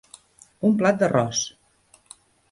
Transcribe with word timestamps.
Un 0.69 0.79
plat 0.79 0.97
d'arròs. 1.03 1.41